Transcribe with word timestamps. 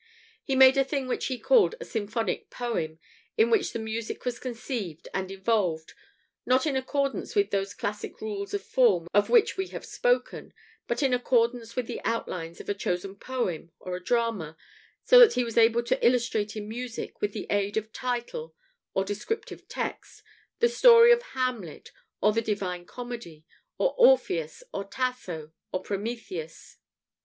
He 0.43 0.55
made 0.55 0.77
a 0.77 0.83
thing 0.83 1.07
which 1.07 1.27
he 1.27 1.37
called 1.37 1.75
a 1.79 1.85
"symphonic 1.85 2.49
poem," 2.49 2.97
in 3.37 3.51
which 3.51 3.71
the 3.71 3.77
music 3.77 4.25
was 4.25 4.39
conceived 4.39 5.07
and 5.13 5.29
evolved, 5.29 5.93
not 6.43 6.65
in 6.65 6.75
accordance 6.75 7.35
with 7.35 7.51
those 7.51 7.75
classic 7.75 8.19
rules 8.19 8.51
of 8.55 8.63
form 8.63 9.05
of 9.13 9.29
which 9.29 9.57
we 9.57 9.67
have 9.67 9.85
spoken, 9.85 10.55
but 10.87 11.03
in 11.03 11.13
accordance 11.13 11.75
with 11.75 11.85
the 11.85 12.01
outlines 12.03 12.59
of 12.59 12.67
a 12.67 12.73
chosen 12.73 13.15
poem 13.15 13.73
or 13.79 13.95
a 13.95 14.03
drama; 14.03 14.57
so 15.03 15.19
that 15.19 15.33
he 15.33 15.43
was 15.43 15.55
able 15.55 15.83
to 15.83 16.03
illustrate 16.03 16.55
in 16.55 16.67
music, 16.67 17.21
with 17.21 17.33
the 17.33 17.45
aid 17.51 17.77
of 17.77 17.93
title 17.93 18.55
or 18.95 19.03
descriptive 19.05 19.67
text, 19.67 20.23
the 20.57 20.67
story 20.67 21.11
of 21.11 21.21
Hamlet 21.33 21.91
or 22.21 22.33
the 22.33 22.41
Divine 22.41 22.85
Comedy 22.87 23.45
or 23.77 23.93
Orpheus 23.99 24.63
or 24.73 24.83
Tasso 24.83 25.51
or 25.71 25.83
Prometheus. 25.83 26.77